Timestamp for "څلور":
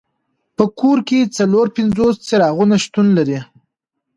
1.37-1.65